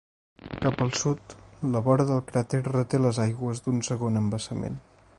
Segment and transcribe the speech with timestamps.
[0.63, 1.35] Cap al sud,
[1.75, 4.85] la vora del cràter reté les aigües d'un segon embassament.